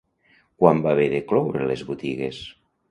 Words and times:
Quan 0.61 0.81
va 0.87 0.95
haver 0.97 1.07
de 1.13 1.21
cloure 1.31 1.71
les 1.73 1.87
botigues? 1.93 2.43